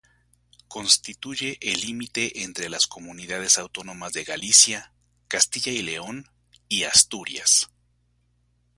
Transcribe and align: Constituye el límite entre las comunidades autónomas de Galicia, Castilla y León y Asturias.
Constituye 0.67 1.59
el 1.61 1.79
límite 1.81 2.41
entre 2.43 2.69
las 2.69 2.87
comunidades 2.87 3.59
autónomas 3.59 4.11
de 4.13 4.23
Galicia, 4.23 4.93
Castilla 5.27 5.71
y 5.73 5.83
León 5.83 6.25
y 6.67 6.85
Asturias. 6.85 7.69